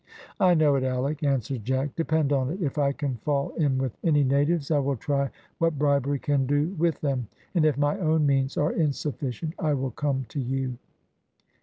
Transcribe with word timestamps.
"I 0.39 0.55
know 0.55 0.73
it, 0.77 0.83
Alick," 0.83 1.21
answered 1.21 1.63
Jack. 1.63 1.95
"Depend 1.95 2.33
on 2.33 2.49
it, 2.49 2.59
if 2.59 2.79
I 2.79 2.91
can 2.91 3.17
fall 3.17 3.51
in 3.51 3.77
with 3.77 3.95
any 4.03 4.23
natives, 4.23 4.71
I 4.71 4.79
will 4.79 4.95
try 4.95 5.29
what 5.59 5.77
bribery 5.77 6.17
can 6.17 6.47
do 6.47 6.73
with 6.79 6.99
them; 7.01 7.27
and 7.53 7.65
if 7.67 7.77
my 7.77 7.99
own 7.99 8.25
means 8.25 8.57
are 8.57 8.73
insufficient, 8.73 9.53
I 9.59 9.75
will 9.75 9.91
come 9.91 10.25
to 10.29 10.39
you." 10.39 10.79